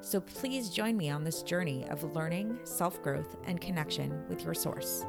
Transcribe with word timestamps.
So 0.00 0.20
please 0.20 0.70
join 0.70 0.96
me 0.96 1.10
on 1.10 1.24
this 1.24 1.42
journey 1.42 1.86
of 1.88 2.04
learning, 2.14 2.58
self 2.64 3.02
growth, 3.02 3.36
and 3.44 3.60
connection 3.60 4.26
with 4.28 4.44
your 4.44 4.54
source. 4.54 5.04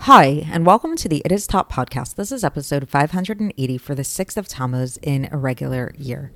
Hi, 0.00 0.48
and 0.50 0.64
welcome 0.64 0.96
to 0.96 1.08
the 1.08 1.20
It 1.24 1.30
Is 1.30 1.46
Taught 1.46 1.68
podcast. 1.68 2.14
This 2.14 2.32
is 2.32 2.42
episode 2.42 2.88
580 2.88 3.78
for 3.78 3.94
the 3.94 4.02
6th 4.02 4.36
of 4.38 4.48
Tammuz 4.48 4.96
in 5.02 5.28
a 5.30 5.36
regular 5.36 5.92
year. 5.98 6.32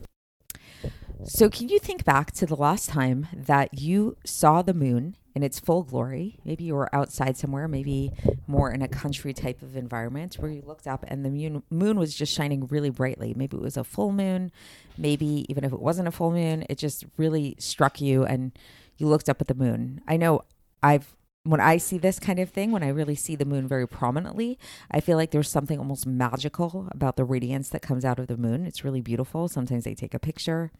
So, 1.24 1.48
can 1.48 1.70
you 1.70 1.78
think 1.78 2.04
back 2.04 2.30
to 2.32 2.44
the 2.44 2.56
last 2.56 2.90
time 2.90 3.26
that 3.32 3.80
you 3.80 4.18
saw 4.24 4.60
the 4.60 4.74
moon 4.74 5.16
in 5.34 5.42
its 5.42 5.58
full 5.58 5.82
glory? 5.82 6.38
Maybe 6.44 6.64
you 6.64 6.74
were 6.74 6.94
outside 6.94 7.36
somewhere, 7.36 7.68
maybe 7.68 8.12
more 8.46 8.70
in 8.70 8.82
a 8.82 8.88
country 8.88 9.32
type 9.32 9.62
of 9.62 9.76
environment 9.76 10.36
where 10.38 10.50
you 10.50 10.62
looked 10.66 10.86
up 10.86 11.04
and 11.08 11.24
the 11.24 11.30
moon, 11.30 11.62
moon 11.70 11.98
was 11.98 12.14
just 12.14 12.32
shining 12.32 12.66
really 12.66 12.90
brightly. 12.90 13.34
Maybe 13.36 13.56
it 13.56 13.62
was 13.62 13.76
a 13.76 13.84
full 13.84 14.12
moon, 14.12 14.52
maybe 14.96 15.46
even 15.48 15.64
if 15.64 15.72
it 15.72 15.80
wasn't 15.80 16.08
a 16.08 16.12
full 16.12 16.30
moon, 16.30 16.64
it 16.68 16.78
just 16.78 17.04
really 17.16 17.56
struck 17.58 18.00
you 18.00 18.24
and 18.24 18.52
you 18.96 19.06
looked 19.06 19.28
up 19.28 19.40
at 19.40 19.48
the 19.48 19.54
moon. 19.54 20.00
I 20.06 20.16
know 20.16 20.42
I've 20.82 21.16
when 21.44 21.60
I 21.60 21.76
see 21.76 21.98
this 21.98 22.18
kind 22.18 22.38
of 22.38 22.48
thing, 22.48 22.72
when 22.72 22.82
I 22.82 22.88
really 22.88 23.14
see 23.14 23.36
the 23.36 23.44
moon 23.44 23.68
very 23.68 23.86
prominently, 23.86 24.58
I 24.90 25.00
feel 25.00 25.18
like 25.18 25.30
there's 25.30 25.50
something 25.50 25.78
almost 25.78 26.06
magical 26.06 26.88
about 26.90 27.16
the 27.16 27.24
radiance 27.24 27.68
that 27.68 27.82
comes 27.82 28.02
out 28.02 28.18
of 28.18 28.28
the 28.28 28.38
moon. 28.38 28.64
It's 28.64 28.82
really 28.82 29.02
beautiful. 29.02 29.46
Sometimes 29.46 29.84
they 29.84 29.94
take 29.94 30.14
a 30.14 30.18
picture, 30.18 30.72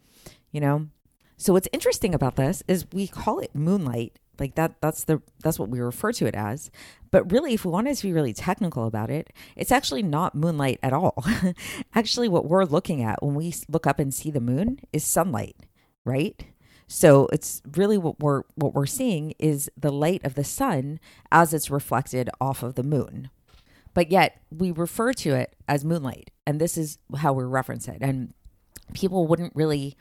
you 0.51 0.59
know. 0.59 0.87
So 1.37 1.53
what's 1.53 1.67
interesting 1.71 2.15
about 2.15 2.35
this 2.35 2.63
is 2.67 2.87
we 2.91 3.07
call 3.07 3.39
it 3.39 3.53
moonlight. 3.53 4.17
Like 4.39 4.55
that 4.55 4.81
that's 4.81 5.03
the 5.03 5.21
that's 5.41 5.59
what 5.59 5.69
we 5.69 5.79
refer 5.79 6.11
to 6.13 6.25
it 6.25 6.35
as. 6.35 6.71
But 7.11 7.31
really 7.31 7.53
if 7.53 7.65
we 7.65 7.71
wanted 7.71 7.97
to 7.97 8.03
be 8.03 8.13
really 8.13 8.33
technical 8.33 8.85
about 8.85 9.09
it, 9.09 9.31
it's 9.55 9.71
actually 9.71 10.03
not 10.03 10.35
moonlight 10.35 10.79
at 10.83 10.93
all. 10.93 11.23
actually 11.95 12.27
what 12.27 12.45
we're 12.45 12.65
looking 12.65 13.01
at 13.01 13.23
when 13.23 13.35
we 13.35 13.53
look 13.69 13.87
up 13.87 13.99
and 13.99 14.13
see 14.13 14.31
the 14.31 14.39
moon 14.39 14.79
is 14.91 15.03
sunlight, 15.03 15.55
right? 16.03 16.45
So 16.87 17.27
it's 17.31 17.61
really 17.75 17.97
what 17.97 18.19
we're 18.19 18.43
what 18.55 18.73
we're 18.73 18.85
seeing 18.85 19.33
is 19.39 19.69
the 19.77 19.91
light 19.91 20.23
of 20.23 20.35
the 20.35 20.43
sun 20.43 20.99
as 21.31 21.53
it's 21.53 21.71
reflected 21.71 22.29
off 22.39 22.63
of 22.63 22.75
the 22.75 22.83
moon. 22.83 23.29
But 23.93 24.11
yet 24.11 24.41
we 24.51 24.71
refer 24.71 25.13
to 25.13 25.35
it 25.35 25.55
as 25.67 25.85
moonlight, 25.85 26.29
and 26.45 26.59
this 26.59 26.77
is 26.77 26.99
how 27.17 27.33
we 27.33 27.45
reference 27.45 27.87
it. 27.87 27.97
And 28.01 28.33
people 28.93 29.25
wouldn't 29.25 29.55
really 29.55 29.95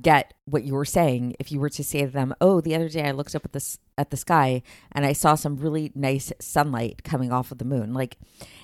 get 0.00 0.34
what 0.44 0.64
you 0.64 0.74
were 0.74 0.84
saying 0.84 1.34
if 1.38 1.52
you 1.52 1.60
were 1.60 1.68
to 1.70 1.84
say 1.84 2.02
to 2.02 2.10
them, 2.10 2.34
"Oh, 2.40 2.60
the 2.60 2.74
other 2.74 2.88
day 2.88 3.04
I 3.04 3.12
looked 3.12 3.34
up 3.34 3.44
at 3.44 3.52
the 3.52 3.78
at 3.98 4.10
the 4.10 4.16
sky 4.16 4.62
and 4.92 5.04
I 5.04 5.12
saw 5.12 5.34
some 5.34 5.56
really 5.56 5.92
nice 5.94 6.32
sunlight 6.40 7.04
coming 7.04 7.32
off 7.32 7.52
of 7.52 7.58
the 7.58 7.64
moon." 7.64 7.92
Like 7.92 8.18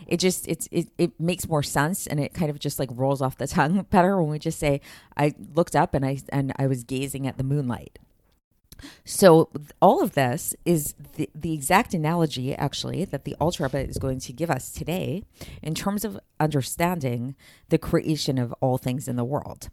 it 0.06 0.18
just 0.18 0.48
it's 0.48 0.68
it 0.70 0.88
it 0.98 1.18
makes 1.20 1.48
more 1.48 1.62
sense 1.62 2.06
and 2.06 2.18
it 2.20 2.34
kind 2.34 2.50
of 2.50 2.58
just 2.58 2.78
like 2.78 2.90
rolls 2.92 3.20
off 3.22 3.36
the 3.36 3.46
tongue 3.58 3.86
better 3.90 4.20
when 4.20 4.30
we 4.30 4.38
just 4.38 4.58
say, 4.58 4.80
"I 5.16 5.34
looked 5.54 5.76
up 5.76 5.94
and 5.94 6.04
I 6.04 6.18
and 6.30 6.52
I 6.56 6.66
was 6.66 6.84
gazing 6.84 7.26
at 7.26 7.36
the 7.36 7.44
moonlight." 7.44 7.98
So 9.04 9.50
all 9.80 10.02
of 10.02 10.12
this 10.14 10.54
is 10.64 10.94
the, 11.16 11.28
the 11.34 11.52
exact 11.52 11.94
analogy 11.94 12.54
actually 12.54 13.04
that 13.06 13.24
the 13.24 13.36
Rebbe 13.40 13.78
is 13.78 13.98
going 13.98 14.20
to 14.20 14.32
give 14.32 14.50
us 14.50 14.70
today 14.70 15.24
in 15.62 15.74
terms 15.74 16.04
of 16.04 16.18
understanding 16.38 17.34
the 17.70 17.78
creation 17.78 18.38
of 18.38 18.54
all 18.60 18.78
things 18.78 19.08
in 19.08 19.16
the 19.16 19.24
world. 19.24 19.68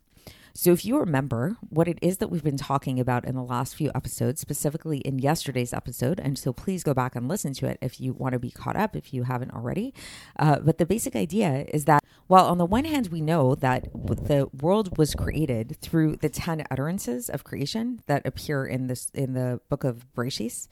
So, 0.57 0.71
if 0.71 0.85
you 0.85 0.97
remember 0.97 1.57
what 1.67 1.89
it 1.89 1.99
is 2.01 2.19
that 2.19 2.29
we've 2.29 2.41
been 2.41 2.55
talking 2.55 2.97
about 2.97 3.25
in 3.25 3.35
the 3.35 3.43
last 3.43 3.75
few 3.75 3.91
episodes, 3.93 4.39
specifically 4.39 4.99
in 4.99 5.19
yesterday's 5.19 5.73
episode, 5.73 6.17
and 6.17 6.39
so 6.39 6.53
please 6.53 6.81
go 6.81 6.93
back 6.93 7.13
and 7.13 7.27
listen 7.27 7.53
to 7.55 7.65
it 7.65 7.77
if 7.81 7.99
you 7.99 8.13
want 8.13 8.31
to 8.33 8.39
be 8.39 8.51
caught 8.51 8.77
up, 8.77 8.95
if 8.95 9.13
you 9.13 9.23
haven't 9.23 9.51
already. 9.51 9.93
Uh, 10.39 10.59
but 10.59 10.77
the 10.77 10.85
basic 10.85 11.13
idea 11.13 11.65
is 11.73 11.83
that 11.85 12.01
while 12.27 12.45
on 12.45 12.57
the 12.57 12.65
one 12.65 12.85
hand, 12.85 13.09
we 13.09 13.19
know 13.19 13.53
that 13.53 13.89
the 13.93 14.47
world 14.61 14.97
was 14.97 15.13
created 15.13 15.75
through 15.81 16.15
the 16.15 16.29
10 16.29 16.63
utterances 16.71 17.29
of 17.29 17.43
creation 17.43 18.01
that 18.07 18.25
appear 18.25 18.65
in 18.65 18.87
this 18.87 19.09
in 19.13 19.33
the 19.33 19.59
book 19.67 19.83
of 19.83 20.07
Bereshis, 20.15 20.69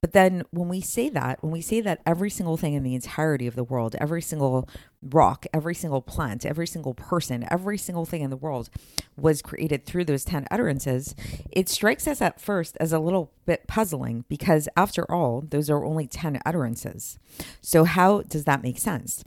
but 0.00 0.12
then 0.12 0.44
when 0.50 0.68
we 0.68 0.80
say 0.80 1.08
that, 1.08 1.42
when 1.42 1.52
we 1.52 1.60
say 1.60 1.80
that 1.80 2.00
every 2.06 2.30
single 2.30 2.56
thing 2.56 2.74
in 2.74 2.82
the 2.82 2.94
entirety 2.94 3.46
of 3.46 3.56
the 3.56 3.64
world, 3.64 3.96
every 4.00 4.22
single 4.22 4.68
rock, 5.02 5.46
every 5.52 5.74
single 5.74 6.02
plant, 6.02 6.46
every 6.46 6.66
single 6.66 6.94
person, 6.94 7.46
every 7.50 7.78
single 7.78 8.04
thing 8.04 8.22
in 8.22 8.30
the 8.30 8.36
world 8.36 8.70
was 9.16 9.42
created 9.42 9.84
through 9.84 10.04
those 10.04 10.24
10 10.24 10.46
utterances, 10.50 11.14
it 11.50 11.68
strikes 11.68 12.06
us 12.06 12.20
at 12.22 12.40
first 12.40 12.76
as 12.78 12.92
a 12.92 13.00
little 13.00 13.32
bit 13.44 13.66
puzzling 13.66 14.24
because 14.28 14.68
after 14.76 15.10
all, 15.10 15.40
those 15.40 15.68
are 15.68 15.84
only 15.84 16.06
10 16.06 16.40
utterances. 16.46 17.18
So 17.60 17.84
how 17.84 18.22
does 18.22 18.44
that 18.44 18.62
make 18.62 18.78
sense? 18.78 19.24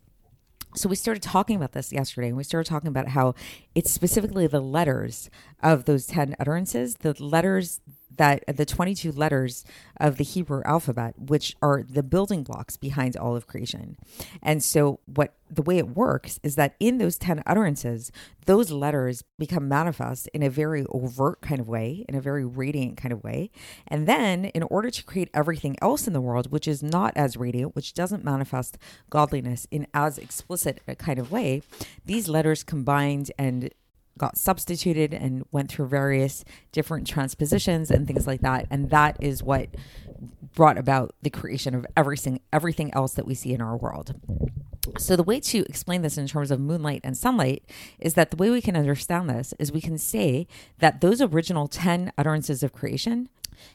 So 0.73 0.87
we 0.87 0.95
started 0.95 1.21
talking 1.21 1.57
about 1.57 1.73
this 1.73 1.91
yesterday, 1.91 2.29
and 2.29 2.37
we 2.37 2.45
started 2.45 2.69
talking 2.69 2.87
about 2.87 3.09
how 3.09 3.35
it's 3.75 3.91
specifically 3.91 4.47
the 4.47 4.61
letters 4.61 5.29
of 5.61 5.83
those 5.83 6.05
10 6.05 6.37
utterances, 6.39 6.95
the 6.95 7.13
letters 7.21 7.81
that 8.21 8.43
the 8.55 8.67
22 8.67 9.11
letters 9.13 9.65
of 9.99 10.17
the 10.17 10.23
Hebrew 10.23 10.61
alphabet, 10.63 11.15
which 11.17 11.55
are 11.59 11.81
the 11.81 12.03
building 12.03 12.43
blocks 12.43 12.77
behind 12.77 13.17
all 13.17 13.35
of 13.35 13.47
creation. 13.47 13.97
And 14.43 14.63
so, 14.63 14.99
what 15.07 15.33
the 15.49 15.63
way 15.63 15.79
it 15.79 15.95
works 15.95 16.39
is 16.43 16.53
that 16.55 16.75
in 16.79 16.99
those 16.99 17.17
10 17.17 17.41
utterances, 17.47 18.11
those 18.45 18.69
letters 18.69 19.23
become 19.39 19.67
manifest 19.67 20.29
in 20.35 20.43
a 20.43 20.51
very 20.51 20.85
overt 20.91 21.41
kind 21.41 21.59
of 21.59 21.67
way, 21.67 22.05
in 22.07 22.13
a 22.13 22.21
very 22.21 22.45
radiant 22.45 22.95
kind 22.95 23.11
of 23.11 23.23
way. 23.23 23.49
And 23.87 24.07
then, 24.07 24.45
in 24.45 24.61
order 24.63 24.91
to 24.91 25.03
create 25.03 25.31
everything 25.33 25.75
else 25.81 26.05
in 26.05 26.13
the 26.13 26.21
world, 26.21 26.51
which 26.51 26.67
is 26.67 26.83
not 26.83 27.13
as 27.15 27.37
radiant, 27.37 27.75
which 27.75 27.95
doesn't 27.95 28.23
manifest 28.23 28.77
godliness 29.09 29.65
in 29.71 29.87
as 29.95 30.19
explicit 30.19 30.79
a 30.87 30.93
kind 30.93 31.17
of 31.17 31.31
way, 31.31 31.63
these 32.05 32.29
letters 32.29 32.63
combined 32.63 33.31
and 33.39 33.71
got 34.17 34.37
substituted 34.37 35.13
and 35.13 35.45
went 35.51 35.71
through 35.71 35.87
various 35.87 36.43
different 36.71 37.07
transpositions 37.07 37.89
and 37.89 38.07
things 38.07 38.27
like 38.27 38.41
that. 38.41 38.67
And 38.69 38.89
that 38.89 39.17
is 39.19 39.43
what 39.43 39.69
brought 40.53 40.77
about 40.77 41.15
the 41.21 41.29
creation 41.29 41.73
of 41.73 41.85
everything 41.95 42.41
everything 42.51 42.93
else 42.93 43.13
that 43.13 43.25
we 43.25 43.33
see 43.33 43.53
in 43.53 43.61
our 43.61 43.77
world. 43.77 44.15
So 44.97 45.15
the 45.15 45.23
way 45.23 45.39
to 45.39 45.59
explain 45.69 46.01
this 46.01 46.17
in 46.17 46.27
terms 46.27 46.51
of 46.51 46.59
moonlight 46.59 47.01
and 47.03 47.15
sunlight 47.15 47.63
is 47.99 48.15
that 48.15 48.31
the 48.31 48.37
way 48.37 48.49
we 48.49 48.61
can 48.61 48.75
understand 48.75 49.29
this 49.29 49.53
is 49.59 49.71
we 49.71 49.81
can 49.81 49.97
say 49.97 50.47
that 50.79 51.01
those 51.01 51.21
original 51.21 51.67
10 51.67 52.11
utterances 52.17 52.63
of 52.63 52.73
creation 52.73 53.29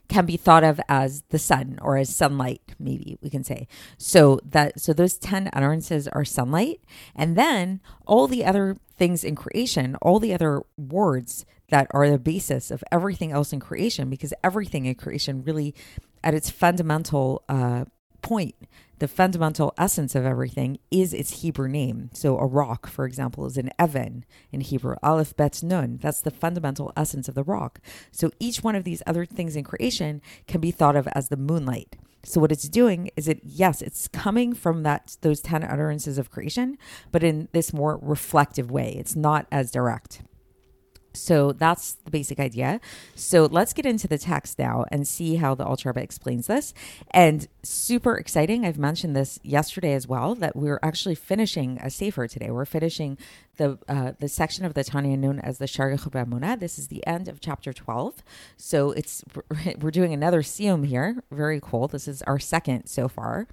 can 0.08 0.26
be 0.26 0.36
thought 0.36 0.64
of 0.64 0.80
as 0.88 1.22
the 1.30 1.38
sun 1.38 1.78
or 1.80 1.96
as 1.96 2.14
sunlight 2.14 2.60
maybe 2.78 3.16
we 3.22 3.30
can 3.30 3.44
say 3.44 3.68
so 3.96 4.40
that 4.44 4.80
so 4.80 4.92
those 4.92 5.16
10 5.16 5.48
utterances 5.52 6.08
are 6.08 6.24
sunlight 6.24 6.80
and 7.14 7.36
then 7.36 7.80
all 8.04 8.26
the 8.26 8.44
other 8.44 8.76
things 8.96 9.24
in 9.24 9.34
creation 9.34 9.96
all 10.02 10.18
the 10.18 10.32
other 10.32 10.62
words 10.76 11.44
that 11.68 11.86
are 11.90 12.08
the 12.08 12.18
basis 12.18 12.70
of 12.70 12.82
everything 12.90 13.32
else 13.32 13.52
in 13.52 13.60
creation 13.60 14.08
because 14.08 14.32
everything 14.42 14.86
in 14.86 14.94
creation 14.94 15.42
really 15.42 15.74
at 16.22 16.34
its 16.34 16.50
fundamental 16.50 17.42
uh, 17.48 17.84
point 18.22 18.54
the 18.98 19.08
fundamental 19.08 19.74
essence 19.76 20.14
of 20.14 20.24
everything 20.24 20.78
is 20.90 21.12
its 21.12 21.42
Hebrew 21.42 21.68
name. 21.68 22.10
So 22.14 22.38
a 22.38 22.46
rock, 22.46 22.86
for 22.86 23.04
example, 23.04 23.46
is 23.46 23.56
an 23.56 23.70
Evan 23.78 24.24
in 24.50 24.60
Hebrew, 24.60 24.96
Aleph 25.02 25.36
Bet 25.36 25.62
Nun. 25.62 25.98
That's 26.00 26.20
the 26.20 26.30
fundamental 26.30 26.92
essence 26.96 27.28
of 27.28 27.34
the 27.34 27.44
rock. 27.44 27.80
So 28.10 28.30
each 28.40 28.62
one 28.62 28.74
of 28.74 28.84
these 28.84 29.02
other 29.06 29.26
things 29.26 29.56
in 29.56 29.64
creation 29.64 30.22
can 30.46 30.60
be 30.60 30.70
thought 30.70 30.96
of 30.96 31.08
as 31.08 31.28
the 31.28 31.36
moonlight. 31.36 31.96
So 32.24 32.40
what 32.40 32.50
it's 32.50 32.68
doing 32.68 33.10
is 33.16 33.28
it 33.28 33.40
yes, 33.44 33.82
it's 33.82 34.08
coming 34.08 34.52
from 34.52 34.82
that 34.82 35.16
those 35.20 35.40
10 35.40 35.62
utterances 35.62 36.18
of 36.18 36.30
creation, 36.30 36.76
but 37.12 37.22
in 37.22 37.48
this 37.52 37.72
more 37.72 38.00
reflective 38.02 38.70
way. 38.70 38.96
It's 38.98 39.14
not 39.14 39.46
as 39.52 39.70
direct. 39.70 40.22
So 41.16 41.52
that's 41.52 41.94
the 41.94 42.10
basic 42.10 42.38
idea. 42.38 42.80
So 43.14 43.46
let's 43.46 43.72
get 43.72 43.86
into 43.86 44.08
the 44.08 44.18
text 44.18 44.58
now 44.58 44.84
and 44.90 45.06
see 45.06 45.36
how 45.36 45.54
the 45.54 45.64
Rebbe 45.84 46.00
explains 46.00 46.46
this. 46.46 46.74
And 47.10 47.48
super 47.62 48.16
exciting, 48.16 48.64
I've 48.64 48.78
mentioned 48.78 49.16
this 49.16 49.38
yesterday 49.42 49.94
as 49.94 50.06
well, 50.06 50.34
that 50.36 50.56
we're 50.56 50.80
actually 50.82 51.14
finishing 51.14 51.78
a 51.82 51.90
Sefer 51.90 52.26
today. 52.28 52.50
We're 52.50 52.64
finishing 52.64 53.18
the 53.56 53.78
uh, 53.88 54.12
the 54.18 54.28
section 54.28 54.64
of 54.64 54.74
the 54.74 54.84
Tanya 54.84 55.16
known 55.16 55.40
as 55.40 55.58
the 55.58 55.66
Sha'ar 55.66 55.96
HaYichud 55.96 56.12
V'Haemunah. 56.12 56.60
This 56.60 56.78
is 56.78 56.88
the 56.88 57.06
end 57.06 57.28
of 57.28 57.40
chapter 57.40 57.72
12. 57.72 58.22
So 58.56 58.90
it's 58.92 59.24
we're 59.80 59.90
doing 59.90 60.12
another 60.12 60.42
Siyum 60.42 60.86
here. 60.86 61.22
Very 61.30 61.60
cool. 61.62 61.88
This 61.88 62.08
is 62.08 62.22
our 62.22 62.38
second 62.38 62.86
so 62.86 63.08
far. 63.08 63.46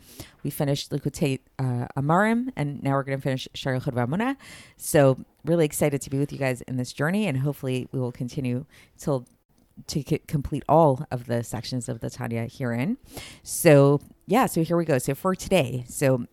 We 0.44 0.50
finished 0.50 0.92
Likutei 0.92 1.40
uh, 1.58 1.88
Amarim, 1.98 2.52
and 2.56 2.84
now 2.84 2.94
we're 2.94 3.04
going 3.04 3.18
to 3.18 3.24
finish 3.24 3.48
Sha'ar 3.54 3.82
HaYichud 3.82 3.94
V'Haemunah. 3.94 4.36
So 4.78 5.24
really 5.46 5.66
excited 5.66 6.02
to 6.02 6.10
be 6.10 6.20
with 6.20 6.32
you 6.32 6.38
guys 6.38 6.62
in 6.62 6.78
this 6.78 6.94
journey, 6.94 7.28
and 7.28 7.40
hopefully 7.40 7.88
we 7.92 8.00
will 8.00 8.12
continue 8.12 8.66
till 8.98 9.28
to 9.88 10.04
complete 10.28 10.64
all 10.70 11.06
of 11.10 11.26
the 11.26 11.44
sections 11.44 11.90
of 11.90 12.00
the 12.00 12.10
Tanya 12.10 12.48
herein. 12.48 12.98
So 13.42 14.00
yeah, 14.28 14.46
so 14.46 14.64
here 14.64 14.78
we 14.78 14.86
go. 14.86 14.98
So 15.00 15.16
for 15.16 15.36
today, 15.36 15.84
so 15.88 16.28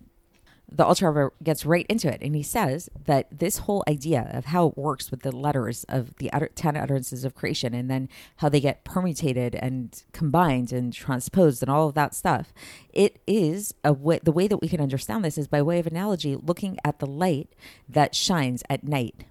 the 0.73 0.87
Rebbe 0.87 1.31
gets 1.43 1.67
right 1.67 1.87
into 1.89 2.13
it, 2.13 2.23
and 2.23 2.35
he 2.35 2.43
says 2.43 2.89
that 3.07 3.27
this 3.37 3.59
whole 3.59 3.83
idea 3.89 4.31
of 4.33 4.47
how 4.47 4.69
it 4.69 4.79
works 4.79 5.11
with 5.11 5.23
the 5.23 5.35
letters 5.35 5.85
of 5.89 6.17
the 6.19 6.31
ten 6.55 6.77
utterances 6.77 7.25
of 7.25 7.35
creation, 7.35 7.75
and 7.75 7.91
then 7.91 8.09
how 8.37 8.49
they 8.49 8.61
get 8.61 8.85
permutated 8.85 9.55
and 9.57 10.03
combined 10.13 10.73
and 10.73 10.93
transposed, 10.93 11.63
and 11.63 11.71
all 11.71 11.89
of 11.89 11.95
that 11.95 12.15
stuff, 12.15 12.53
it 12.93 13.21
is 13.27 13.75
a 13.85 13.93
way. 13.93 14.21
The 14.23 14.33
way 14.33 14.47
that 14.47 14.61
we 14.61 14.69
can 14.69 14.81
understand 14.81 15.25
this 15.25 15.39
is 15.39 15.49
by 15.49 15.61
way 15.61 15.79
of 15.79 15.87
analogy, 15.87 16.37
looking 16.37 16.79
at 16.85 17.01
the 17.01 17.07
light 17.07 17.49
that 17.89 18.15
shines 18.15 18.63
at 18.71 18.85
night 18.85 19.25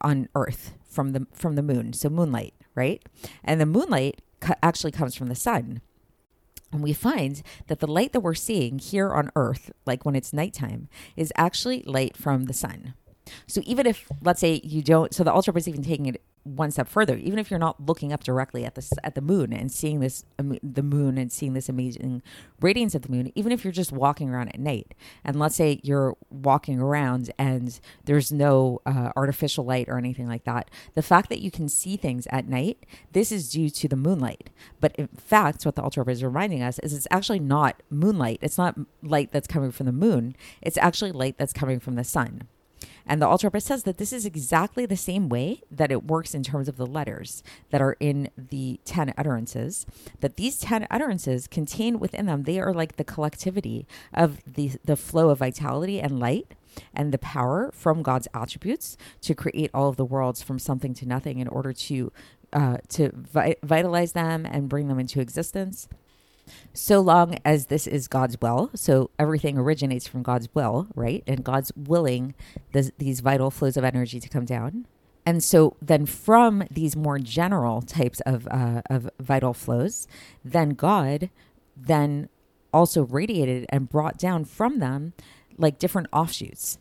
on 0.00 0.28
Earth 0.34 0.74
from 0.88 1.12
the 1.12 1.26
from 1.32 1.56
the 1.56 1.62
moon. 1.62 1.92
So 1.92 2.08
moonlight, 2.08 2.54
right? 2.74 3.02
And 3.42 3.60
the 3.60 3.66
moonlight 3.66 4.22
actually 4.62 4.92
comes 4.92 5.14
from 5.14 5.28
the 5.28 5.34
sun. 5.34 5.80
And 6.76 6.84
we 6.84 6.92
find 6.92 7.42
that 7.68 7.80
the 7.80 7.86
light 7.86 8.12
that 8.12 8.20
we're 8.20 8.34
seeing 8.34 8.78
here 8.78 9.10
on 9.14 9.30
Earth, 9.34 9.72
like 9.86 10.04
when 10.04 10.14
it's 10.14 10.34
nighttime, 10.34 10.90
is 11.16 11.32
actually 11.34 11.82
light 11.86 12.18
from 12.18 12.44
the 12.44 12.52
sun. 12.52 12.92
So 13.46 13.62
even 13.64 13.86
if, 13.86 14.06
let's 14.20 14.40
say, 14.40 14.60
you 14.62 14.82
don't, 14.82 15.14
so 15.14 15.24
the 15.24 15.32
Rebbe 15.32 15.58
is 15.58 15.66
even 15.66 15.82
taking 15.82 16.04
it 16.04 16.20
one 16.46 16.70
step 16.70 16.88
further. 16.88 17.16
Even 17.16 17.38
if 17.38 17.50
you're 17.50 17.58
not 17.58 17.84
looking 17.84 18.12
up 18.12 18.22
directly 18.22 18.64
at 18.64 18.74
the 18.74 18.98
at 19.02 19.14
the 19.14 19.20
moon 19.20 19.52
and 19.52 19.70
seeing 19.72 20.00
this 20.00 20.24
um, 20.38 20.58
the 20.62 20.82
moon 20.82 21.18
and 21.18 21.32
seeing 21.32 21.54
this 21.54 21.68
amazing 21.68 22.22
radiance 22.60 22.94
of 22.94 23.02
the 23.02 23.10
moon, 23.10 23.32
even 23.34 23.52
if 23.52 23.64
you're 23.64 23.72
just 23.72 23.92
walking 23.92 24.30
around 24.30 24.48
at 24.48 24.60
night, 24.60 24.94
and 25.24 25.38
let's 25.38 25.56
say 25.56 25.80
you're 25.82 26.16
walking 26.30 26.80
around 26.80 27.32
and 27.38 27.80
there's 28.04 28.30
no 28.30 28.80
uh, 28.86 29.10
artificial 29.16 29.64
light 29.64 29.88
or 29.88 29.98
anything 29.98 30.28
like 30.28 30.44
that, 30.44 30.70
the 30.94 31.02
fact 31.02 31.28
that 31.28 31.40
you 31.40 31.50
can 31.50 31.68
see 31.68 31.96
things 31.96 32.26
at 32.30 32.48
night, 32.48 32.86
this 33.12 33.32
is 33.32 33.50
due 33.50 33.70
to 33.70 33.88
the 33.88 33.96
moonlight. 33.96 34.50
But 34.80 34.94
in 34.96 35.08
fact, 35.08 35.64
what 35.64 35.74
the 35.74 35.82
Rebbe 35.82 36.10
is 36.10 36.22
reminding 36.22 36.62
us 36.62 36.78
is 36.80 36.92
it's 36.92 37.08
actually 37.10 37.40
not 37.40 37.82
moonlight. 37.90 38.38
It's 38.42 38.58
not 38.58 38.78
light 39.02 39.32
that's 39.32 39.48
coming 39.48 39.72
from 39.72 39.86
the 39.86 39.92
moon. 39.92 40.36
It's 40.62 40.78
actually 40.78 41.12
light 41.12 41.38
that's 41.38 41.52
coming 41.52 41.80
from 41.80 41.94
the 41.94 42.04
sun. 42.04 42.48
And 43.06 43.22
the 43.22 43.28
Alter 43.28 43.48
Rebbe 43.48 43.60
says 43.60 43.84
that 43.84 43.98
this 43.98 44.12
is 44.12 44.26
exactly 44.26 44.84
the 44.84 44.96
same 44.96 45.28
way 45.28 45.62
that 45.70 45.92
it 45.92 46.04
works 46.04 46.34
in 46.34 46.42
terms 46.42 46.68
of 46.68 46.76
the 46.76 46.86
letters 46.86 47.42
that 47.70 47.80
are 47.80 47.96
in 48.00 48.30
the 48.36 48.80
10 48.84 49.14
utterances, 49.16 49.86
that 50.20 50.36
these 50.36 50.58
10 50.58 50.86
utterances 50.90 51.46
contain 51.46 51.98
within 51.98 52.26
them, 52.26 52.42
they 52.42 52.58
are 52.58 52.74
like 52.74 52.96
the 52.96 53.04
collectivity 53.04 53.86
of 54.12 54.40
the, 54.46 54.72
the 54.84 54.96
flow 54.96 55.30
of 55.30 55.38
vitality 55.38 56.00
and 56.00 56.18
light 56.18 56.54
and 56.94 57.12
the 57.12 57.18
power 57.18 57.70
from 57.72 58.02
God's 58.02 58.28
attributes 58.34 58.96
to 59.22 59.34
create 59.34 59.70
all 59.72 59.88
of 59.88 59.96
the 59.96 60.04
worlds 60.04 60.42
from 60.42 60.58
something 60.58 60.92
to 60.94 61.06
nothing 61.06 61.38
in 61.38 61.48
order 61.48 61.72
to 61.72 62.12
uh, 62.52 62.76
to 62.88 63.10
vi- 63.12 63.56
vitalize 63.62 64.12
them 64.12 64.46
and 64.46 64.68
bring 64.68 64.86
them 64.86 65.00
into 65.00 65.20
existence 65.20 65.88
so 66.72 67.00
long 67.00 67.38
as 67.44 67.66
this 67.66 67.86
is 67.86 68.08
God's 68.08 68.40
will. 68.40 68.70
So 68.74 69.10
everything 69.18 69.58
originates 69.58 70.06
from 70.06 70.22
God's 70.22 70.48
will, 70.54 70.88
right? 70.94 71.22
And 71.26 71.44
God's 71.44 71.72
willing 71.76 72.34
this, 72.72 72.90
these 72.98 73.20
vital 73.20 73.50
flows 73.50 73.76
of 73.76 73.84
energy 73.84 74.20
to 74.20 74.28
come 74.28 74.44
down. 74.44 74.86
And 75.24 75.42
so 75.42 75.76
then 75.82 76.06
from 76.06 76.64
these 76.70 76.94
more 76.96 77.18
general 77.18 77.82
types 77.82 78.20
of, 78.20 78.46
uh, 78.48 78.82
of 78.88 79.10
vital 79.18 79.52
flows, 79.52 80.06
then 80.44 80.70
God 80.70 81.30
then 81.76 82.28
also 82.72 83.04
radiated 83.04 83.66
and 83.70 83.88
brought 83.88 84.18
down 84.18 84.44
from 84.44 84.78
them 84.78 85.14
like 85.58 85.78
different 85.78 86.08
offshoots 86.12 86.78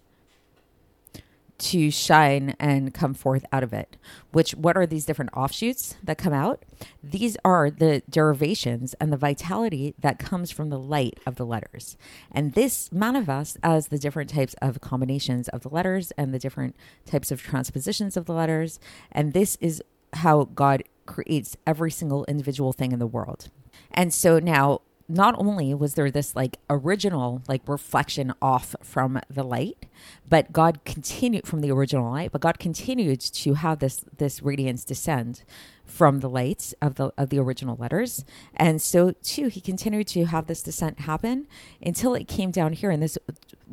to 1.58 1.90
shine 1.90 2.56
and 2.60 2.94
come 2.94 3.14
forth 3.14 3.46
out 3.52 3.64
of 3.64 3.74
it. 3.74 3.98
Which, 4.32 4.52
what 4.52 4.76
are 4.76 4.86
these 4.86 5.06
different 5.06 5.32
offshoots 5.34 5.96
that 6.04 6.18
come 6.18 6.34
out? 6.34 6.64
These 7.04 7.38
are 7.46 7.70
the 7.70 8.04
derivations 8.10 8.94
and 8.96 9.12
the 9.12 9.18
vitality 9.18 9.96
that 10.00 10.20
comes 10.20 10.52
from 10.52 10.70
the 10.70 10.80
light 10.80 11.20
of 11.26 11.36
the 11.36 11.46
letters. 11.46 11.98
And 12.32 12.54
this 12.54 12.92
manifests 12.92 13.58
as 13.64 13.88
the 13.88 14.00
different 14.00 14.30
types 14.30 14.56
of 14.62 14.82
combinations 14.82 15.48
of 15.50 15.62
the 15.62 15.70
letters 15.70 16.12
and 16.18 16.34
the 16.34 16.40
different 16.40 16.76
types 17.06 17.32
of 17.32 17.42
transpositions 17.42 18.18
of 18.18 18.26
the 18.26 18.34
letters. 18.34 18.80
And 19.12 19.34
this 19.34 19.58
is 19.62 19.82
how 20.14 20.46
God 20.46 20.84
creates 21.06 21.56
every 21.66 21.92
single 21.92 22.26
individual 22.26 22.74
thing 22.74 22.92
in 22.92 23.00
the 23.00 23.08
world. 23.08 23.50
And 23.92 24.14
so 24.14 24.40
now 24.40 24.82
not 25.08 25.36
only 25.38 25.74
was 25.74 25.94
there 25.94 26.10
this 26.10 26.36
like 26.36 26.58
original 26.70 27.42
like 27.48 27.62
reflection 27.68 28.34
off 28.42 28.76
from 28.82 29.20
the 29.30 29.44
light 29.44 29.86
but 30.28 30.52
god 30.52 30.84
continued 30.84 31.46
from 31.48 31.62
the 31.62 31.72
original 31.72 32.12
light 32.12 32.32
but 32.32 32.42
god 32.42 32.58
continued 32.58 33.20
to 33.20 33.54
have 33.54 33.80
this 33.80 34.04
this 34.18 34.42
radiance 34.42 34.84
descend 34.84 35.44
from 35.86 36.20
the 36.20 36.30
lights 36.30 36.74
of 36.82 36.96
the 36.96 37.12
of 37.18 37.30
the 37.30 37.40
original 37.40 37.76
letters. 37.78 38.26
And 38.56 38.82
so 38.82 39.12
too 39.24 39.48
he 39.48 39.62
continued 39.62 40.08
to 40.08 40.26
have 40.26 40.48
this 40.48 40.62
descent 40.64 41.02
happen 41.02 41.48
until 41.82 42.16
it 42.16 42.28
came 42.28 42.52
down 42.52 42.74
here 42.74 42.92
in 42.92 43.00
this 43.00 43.18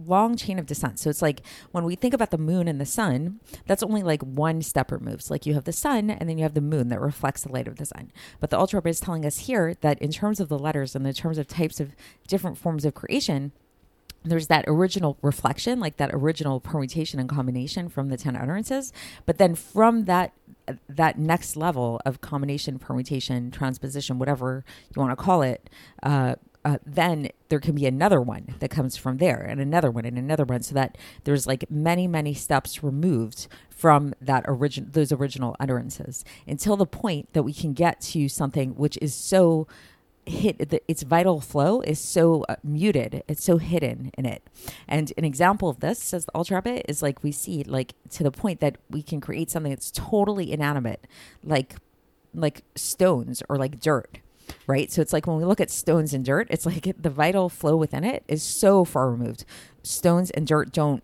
long 0.07 0.37
chain 0.37 0.59
of 0.59 0.67
descent. 0.67 0.99
So 0.99 1.11
it's 1.11 1.23
like 1.23 1.43
when 1.71 1.85
we 1.85 1.97
think 1.97 2.15
about 2.15 2.31
the 2.31 2.39
moon 2.39 2.69
and 2.69 2.81
the 2.81 2.87
sun 2.87 3.41
that's 3.67 3.83
only 3.83 4.03
like 4.03 4.23
one 4.23 4.63
step 4.63 4.93
removed. 4.93 5.31
Like 5.31 5.47
you 5.47 5.55
have 5.55 5.65
the 5.65 5.73
sun 5.73 6.11
and 6.11 6.29
then 6.29 6.39
you 6.39 6.45
have 6.45 6.55
the 6.55 6.61
moon 6.61 6.89
that 6.89 7.01
reflects 7.01 7.43
the 7.43 7.53
light 7.53 7.69
of 7.69 7.77
the 7.77 7.87
sun. 7.87 8.13
But 8.41 8.51
the 8.51 8.59
Alter 8.59 8.83
is 8.85 9.01
telling 9.01 9.25
us 9.25 9.41
here 9.41 9.75
that 9.81 10.01
in 10.01 10.11
terms 10.11 10.41
of 10.41 10.49
the 10.49 10.59
letters 10.59 10.95
and 10.95 11.07
in 11.07 11.15
terms 11.15 11.39
of 11.39 11.47
types 11.47 11.81
of 11.81 11.95
different 12.27 12.59
forms 12.59 12.85
of 12.85 12.95
creation 12.95 13.53
there's 14.25 14.47
that 14.49 14.65
original 14.69 15.19
reflection, 15.23 15.81
like 15.81 15.97
that 15.97 16.11
original 16.13 16.61
permutation 16.61 17.19
and 17.19 17.29
combination 17.29 17.89
from 17.89 18.09
the 18.09 18.17
10 18.17 18.37
utterances. 18.37 18.93
But 19.27 19.39
then 19.39 19.55
from 19.55 20.05
that 20.05 20.33
that 20.89 21.19
next 21.19 21.57
level 21.57 22.01
of 22.07 22.21
combination, 22.21 22.79
permutation, 22.79 23.51
transposition, 23.51 24.19
whatever 24.19 24.65
you 24.95 25.01
want 25.03 25.11
to 25.11 25.23
call 25.23 25.43
it, 25.43 25.69
uh, 26.05 26.37
uh, 26.65 26.79
then 26.87 27.29
there 27.49 27.59
can 27.59 27.75
be 27.75 27.87
another 27.87 28.21
one 28.21 28.55
that 28.61 28.71
comes 28.71 28.97
from 28.97 29.19
there, 29.19 29.41
and 29.41 29.61
another 29.61 29.91
one, 29.91 30.05
and 30.05 30.17
another 30.17 30.45
one, 30.45 30.63
so 30.63 30.75
that 30.75 30.97
there's 31.25 31.47
like 31.47 31.69
many, 31.71 32.07
many 32.07 32.35
steps 32.35 32.85
removed 32.85 33.49
from 33.69 34.15
that 34.21 34.49
origin, 34.49 34.89
those 34.93 35.11
original 35.11 35.57
utterances, 35.59 36.25
until 36.47 36.77
the 36.77 36.87
point 36.87 37.33
that 37.33 37.43
we 37.43 37.53
can 37.53 37.73
get 37.73 38.01
to 38.01 38.29
something 38.29 38.71
which 38.77 38.97
is 39.03 39.13
so 39.13 39.67
hit 40.25 40.71
the, 40.71 40.81
its 40.87 41.03
vital 41.03 41.41
flow 41.41 41.81
is 41.81 41.99
so 41.99 42.45
uh, 42.49 42.57
muted. 42.63 43.23
It's 43.27 43.43
so 43.43 43.59
hidden 43.59 44.13
in 44.17 44.25
it. 44.25 44.43
And 44.87 45.13
an 45.17 45.25
example 45.25 45.69
of 45.69 45.81
this 45.81 45.99
says 46.01 46.27
the 46.27 46.45
Rebbe 46.55 46.89
is 46.89 47.03
like 47.03 47.23
we 47.23 47.33
see 47.33 47.65
like 47.65 47.95
to 48.11 48.23
the 48.23 48.31
point 48.31 48.61
that 48.61 48.79
we 48.89 49.03
can 49.03 49.21
create 49.21 49.51
something 49.51 49.71
that's 49.71 49.91
totally 49.91 50.53
inanimate 50.53 51.07
like 51.43 51.77
like 52.35 52.63
stones 52.75 53.43
or 53.49 53.57
like 53.57 53.81
dirt 53.81 54.19
right? 54.67 54.91
So 54.91 55.01
it's 55.01 55.13
like 55.13 55.27
when 55.27 55.37
we 55.37 55.45
look 55.45 55.61
at 55.61 55.71
stones 55.71 56.15
and 56.15 56.25
dirt 56.25 56.47
it's 56.51 56.67
like 56.67 56.95
the 57.03 57.11
vital 57.11 57.49
flow 57.49 57.77
within 57.77 58.05
it 58.05 58.23
is 58.29 58.43
so 58.43 58.85
far 58.85 59.11
removed. 59.11 59.45
Stones 59.83 60.31
and 60.31 60.47
dirt 60.47 60.73
don't 60.73 61.03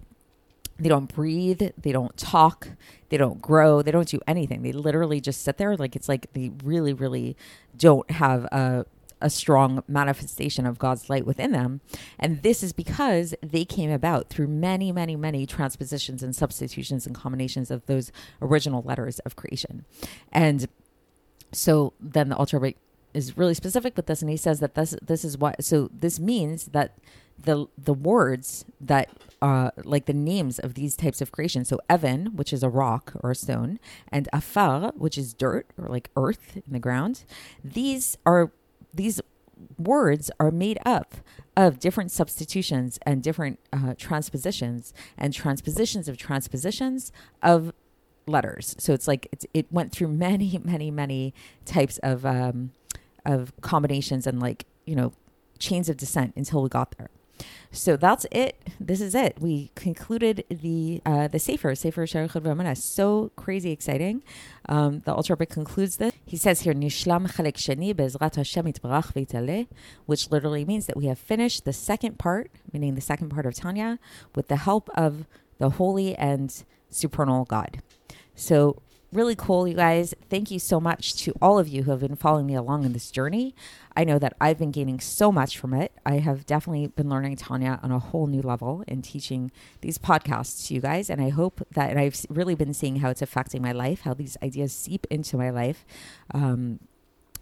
they 0.79 0.89
don't 0.89 1.13
breathe 1.13 1.61
they 1.77 1.91
don't 1.91 2.17
talk 2.17 2.69
they 3.09 3.17
don't 3.17 3.43
grow 3.43 3.83
they 3.83 3.91
don't 3.91 4.07
do 4.07 4.21
anything. 4.29 4.63
They 4.63 4.71
literally 4.71 5.21
just 5.21 5.43
sit 5.43 5.57
there 5.57 5.77
like 5.77 5.97
it's 5.97 6.09
like 6.09 6.33
they 6.35 6.53
really 6.63 6.93
really 6.93 7.37
don't 7.77 8.09
have 8.13 8.45
a 8.45 8.87
a 9.21 9.31
strong 9.31 9.83
manifestation 9.89 10.67
of 10.67 10.79
God's 10.79 11.11
light 11.11 11.27
within 11.27 11.53
them. 11.53 11.81
And 12.19 12.43
this 12.43 12.63
is 12.63 12.73
because 12.73 13.35
they 13.43 13.65
came 13.65 13.91
about 13.91 14.29
through 14.29 14.49
many, 14.49 14.93
many, 14.93 15.17
many 15.17 15.47
transpositions 15.47 16.23
and 16.23 16.35
substitutions 16.35 17.07
and 17.07 17.15
combinations 17.15 17.71
of 17.71 17.87
those 17.87 18.13
original 18.41 18.83
letters 18.83 19.19
of 19.21 19.37
creation. 19.37 19.85
And 20.33 20.69
so 21.53 21.95
then 22.01 22.29
the 22.29 22.37
Alter 22.37 22.75
is 23.15 23.37
really 23.37 23.55
specific 23.55 23.97
with 23.97 24.07
this, 24.07 24.23
and 24.23 24.31
he 24.31 24.37
says 24.37 24.61
that 24.61 24.75
this 24.75 24.95
this 25.03 25.25
is 25.25 25.39
what. 25.39 25.65
So 25.65 25.91
this 25.93 26.21
means 26.21 26.67
that 26.67 26.99
the 27.39 27.67
the 27.77 27.95
words 27.95 28.65
that 28.81 29.09
uh 29.41 29.71
like 29.85 30.07
the 30.07 30.13
names 30.13 30.59
of 30.59 30.75
these 30.75 30.97
types 30.97 31.21
of 31.21 31.33
creation. 31.33 31.65
So 31.65 31.81
Evan, 31.89 32.37
which 32.37 32.53
is 32.53 32.63
a 32.63 32.69
rock 32.69 33.13
or 33.21 33.31
a 33.31 33.35
stone, 33.35 33.79
and 34.11 34.29
Afar, 34.33 34.93
which 34.97 35.17
is 35.17 35.35
dirt 35.35 35.67
or 35.79 35.89
like 35.89 36.11
earth 36.17 36.57
in 36.57 36.73
the 36.73 36.79
ground. 36.79 37.25
These 37.65 38.19
are 38.27 38.53
these 38.93 39.21
words 39.77 40.31
are 40.39 40.51
made 40.51 40.79
up 40.85 41.15
of 41.57 41.81
different 41.81 42.11
substitutions 42.11 42.99
and 43.03 43.23
different 43.23 43.59
uh, 43.73 43.95
transpositions 43.99 44.95
and 45.17 45.35
transpositions 45.35 46.09
of 46.09 46.17
transpositions 46.17 47.13
of 47.43 47.73
letters. 48.27 48.77
So 48.79 48.93
it's 48.93 49.09
like 49.09 49.29
it's, 49.33 49.47
it 49.53 49.67
went 49.71 49.93
through 49.93 50.09
many, 50.29 50.61
many, 50.63 50.91
many 50.91 51.35
types 51.65 51.99
of 51.99 52.25
um, 52.25 52.73
of 53.25 53.53
combinations 53.61 54.27
and 54.27 54.41
like 54.41 54.67
you 54.87 54.95
know 54.95 55.13
chains 55.59 55.89
of 55.89 55.97
descent 55.97 56.35
until 56.37 56.63
we 56.63 56.69
got 56.69 56.95
there. 56.99 57.11
So 57.71 57.97
that's 57.97 58.27
it. 58.31 58.57
This 58.81 59.01
is 59.01 59.15
it. 59.15 59.37
We 59.41 59.71
concluded 59.75 60.45
the 60.49 61.03
uh, 61.05 61.29
the 61.29 61.39
Sefer, 61.39 61.75
Sefer 61.75 62.07
Sha'ar 62.07 62.31
HaYichud 62.31 62.43
V'Haemunah. 62.43 62.77
So 62.77 63.31
crazy 63.37 63.71
exciting. 63.71 64.23
Um, 64.69 65.01
the 65.01 65.15
Alter 65.15 65.35
Rebbe 65.35 65.47
concludes 65.47 65.97
this. 65.97 66.13
He 66.25 66.37
says 66.37 66.63
here, 66.63 66.75
Nishlam 66.75 67.31
Chalek 67.31 67.57
Sheni 67.57 67.95
Bezrat 67.95 68.37
Hashem 68.37 68.69
which 70.07 70.31
literally 70.31 70.65
means 70.65 70.87
that 70.87 70.97
we 70.97 71.07
have 71.07 71.19
finished 71.19 71.65
the 71.65 71.73
second 71.73 72.19
part, 72.19 72.51
meaning 72.73 72.95
the 72.95 73.01
second 73.01 73.31
part 73.31 73.47
of 73.47 73.55
Tanya, 73.55 73.99
with 74.35 74.49
the 74.49 74.57
help 74.57 74.91
of 74.95 75.27
the 75.59 75.71
holy 75.71 76.15
and 76.15 76.65
supernal 76.91 77.45
God. 77.45 77.83
So 78.35 78.83
really 79.13 79.35
cool, 79.35 79.67
you 79.67 79.75
guys. 79.75 80.15
Thank 80.29 80.51
you 80.51 80.59
so 80.59 80.81
much 80.81 81.15
to 81.23 81.33
all 81.41 81.59
of 81.59 81.69
you 81.69 81.85
who 81.85 81.91
have 81.91 82.01
been 82.01 82.17
following 82.17 82.47
me 82.47 82.55
along 82.55 82.85
in 82.85 82.93
this 82.93 83.11
journey. 83.11 83.55
I 83.97 84.05
know 84.05 84.19
that 84.19 84.35
I've 84.41 84.59
been 84.59 84.71
gaining 84.71 85.01
so 85.01 85.33
much 85.33 85.59
from 85.59 85.75
it. 85.75 85.93
I 86.05 86.19
have 86.19 86.47
definitely 86.47 86.89
been 86.89 87.09
learning 87.09 87.37
Tanya 87.37 87.81
on 87.83 87.91
a 87.91 87.99
whole 87.99 88.27
new 88.27 88.43
level 88.43 88.85
in 88.87 89.03
teaching 89.03 89.51
these 89.81 89.99
podcasts 89.99 90.67
to 90.69 90.75
you 90.75 90.81
guys. 90.81 91.11
And 91.11 91.21
I 91.21 91.31
hope 91.31 91.67
that 91.73 91.97
I've 91.97 92.25
really 92.29 92.55
been 92.55 92.75
seeing 92.75 92.97
how 92.97 93.11
it's 93.11 93.23
affecting 93.23 93.63
my 93.63 93.73
life, 93.73 94.03
how 94.03 94.15
these 94.15 94.37
ideas 94.43 94.73
seep 94.73 95.07
into 95.11 95.37
my 95.37 95.51
life. 95.51 95.85
Um, 96.33 96.81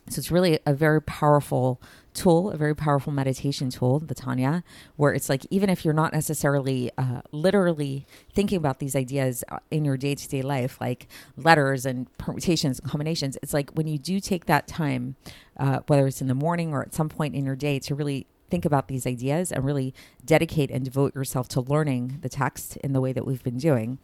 so 0.09 0.21
it's 0.21 0.31
really 0.31 0.59
a 0.65 0.73
very 0.73 1.03
powerful 1.03 1.81
tool, 2.15 2.51
a 2.51 2.57
very 2.57 2.75
powerful 2.75 3.13
meditation 3.13 3.71
tool, 3.71 3.99
the 3.99 4.15
Tanya, 4.15 4.65
where 4.97 5.13
it's 5.13 5.29
like 5.29 5.45
even 5.51 5.69
if 5.69 5.85
you're 5.85 5.95
not 5.95 6.13
necessarily 6.13 6.91
uh, 6.97 7.21
literally 7.33 8.07
thinking 8.33 8.57
about 8.57 8.79
these 8.79 8.97
ideas 8.97 9.45
uh, 9.49 9.59
in 9.71 9.85
your 9.85 9.97
day 9.97 10.15
to 10.15 10.29
day 10.29 10.43
life, 10.43 10.81
like 10.81 11.09
letters 11.37 11.85
and 11.85 12.07
permutations 12.19 12.79
and 12.79 12.91
combinations, 12.91 13.37
it's 13.43 13.53
like 13.53 13.71
when 13.71 13.87
you 13.87 13.99
do 13.99 14.21
take 14.21 14.47
that 14.47 14.67
time, 14.67 15.17
uh, 15.59 15.81
whether 15.89 16.07
it's 16.07 16.21
in 16.21 16.29
the 16.29 16.35
morning 16.35 16.73
or 16.73 16.83
at 16.83 16.95
some 16.95 17.09
point 17.09 17.35
in 17.35 17.45
your 17.45 17.57
day, 17.57 17.79
to 17.81 17.95
really 17.95 18.27
think 18.49 18.65
about 18.65 18.89
these 18.89 19.07
ideas 19.07 19.51
and 19.53 19.65
really 19.65 19.95
dedicate 20.25 20.71
and 20.71 20.85
devote 20.85 21.15
yourself 21.15 21.49
to 21.49 21.61
learning 21.61 22.19
the 22.23 22.29
text 22.29 22.77
in 22.79 22.93
the 22.93 23.01
way 23.01 23.13
that 23.13 23.27
we've 23.27 23.43
been 23.43 23.59
doing. 23.59 23.99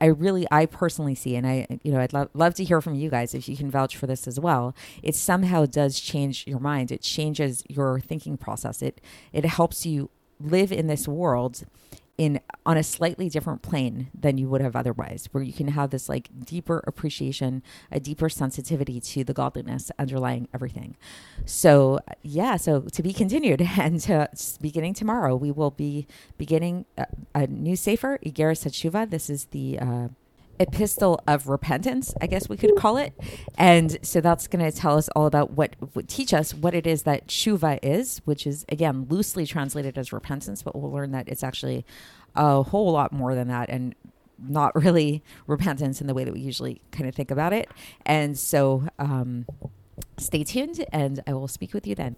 I 0.00 0.06
really, 0.06 0.46
I 0.50 0.66
personally 0.66 1.14
see, 1.14 1.36
and 1.36 1.46
I, 1.46 1.66
you 1.82 1.92
know, 1.92 2.00
I'd 2.00 2.12
lo- 2.12 2.30
love 2.34 2.54
to 2.54 2.64
hear 2.64 2.80
from 2.80 2.94
you 2.94 3.10
guys 3.10 3.34
if 3.34 3.48
you 3.48 3.56
can 3.56 3.70
vouch 3.70 3.96
for 3.96 4.06
this 4.06 4.26
as 4.26 4.38
well. 4.40 4.74
It 5.02 5.14
somehow 5.14 5.66
does 5.66 6.00
change 6.00 6.44
your 6.46 6.60
mind. 6.60 6.90
It 6.90 7.02
changes 7.02 7.62
your 7.68 8.00
thinking 8.00 8.36
process. 8.36 8.82
It, 8.82 9.00
it 9.32 9.44
helps 9.44 9.86
you 9.86 10.10
live 10.40 10.72
in 10.72 10.86
this 10.86 11.08
world 11.08 11.64
in 12.18 12.40
on 12.66 12.76
a 12.76 12.82
slightly 12.82 13.28
different 13.28 13.62
plane 13.62 14.08
than 14.12 14.36
you 14.36 14.48
would 14.48 14.60
have 14.60 14.76
otherwise 14.76 15.28
where 15.30 15.42
you 15.42 15.52
can 15.52 15.68
have 15.68 15.90
this 15.90 16.08
like 16.08 16.28
deeper 16.44 16.82
appreciation 16.86 17.62
a 17.92 18.00
deeper 18.00 18.28
sensitivity 18.28 19.00
to 19.00 19.24
the 19.24 19.32
godliness 19.32 19.90
underlying 19.98 20.48
everything. 20.52 20.96
So 21.46 22.00
yeah 22.22 22.56
so 22.56 22.80
to 22.80 23.02
be 23.02 23.12
continued 23.12 23.62
and 23.78 24.10
uh, 24.10 24.26
beginning 24.60 24.94
tomorrow 24.94 25.36
we 25.36 25.52
will 25.52 25.70
be 25.70 26.06
beginning 26.36 26.84
a, 26.98 27.06
a 27.34 27.46
new 27.46 27.76
Sefer 27.76 28.18
Igeres 28.26 28.64
Hatshuva 28.64 29.08
this 29.08 29.30
is 29.30 29.46
the 29.46 29.78
uh, 29.78 30.08
epistle 30.60 31.20
of 31.26 31.48
repentance, 31.48 32.14
I 32.20 32.26
guess 32.26 32.48
we 32.48 32.56
could 32.56 32.76
call 32.76 32.96
it. 32.96 33.12
And 33.56 33.98
so 34.02 34.20
that's 34.20 34.46
going 34.46 34.64
to 34.64 34.76
tell 34.76 34.96
us 34.96 35.08
all 35.10 35.26
about 35.26 35.52
what, 35.52 35.76
teach 36.08 36.34
us 36.34 36.54
what 36.54 36.74
it 36.74 36.86
is 36.86 37.04
that 37.04 37.28
shuva 37.28 37.78
is, 37.82 38.20
which 38.24 38.46
is 38.46 38.64
again 38.68 39.06
loosely 39.08 39.46
translated 39.46 39.98
as 39.98 40.12
repentance, 40.12 40.62
but 40.62 40.74
we'll 40.76 40.92
learn 40.92 41.12
that 41.12 41.28
it's 41.28 41.42
actually 41.42 41.84
a 42.34 42.62
whole 42.62 42.92
lot 42.92 43.12
more 43.12 43.34
than 43.34 43.48
that 43.48 43.68
and 43.68 43.94
not 44.38 44.74
really 44.74 45.22
repentance 45.46 46.00
in 46.00 46.06
the 46.06 46.14
way 46.14 46.24
that 46.24 46.32
we 46.32 46.40
usually 46.40 46.80
kind 46.92 47.08
of 47.08 47.14
think 47.14 47.30
about 47.30 47.52
it. 47.52 47.68
And 48.06 48.38
so 48.38 48.84
um, 48.98 49.46
stay 50.16 50.44
tuned 50.44 50.84
and 50.92 51.22
I 51.26 51.34
will 51.34 51.48
speak 51.48 51.74
with 51.74 51.86
you 51.86 51.94
then. 51.94 52.16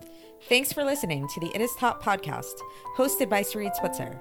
Thanks 0.49 0.73
for 0.73 0.85
listening 0.85 1.29
to 1.29 1.41
the 1.41 1.51
It 1.55 1.61
Is 1.61 1.75
Taught 1.79 2.03
podcast, 2.03 2.55
hosted 2.97 3.29
by 3.29 3.43
Sarit 3.43 3.75
Switzer. 3.77 4.21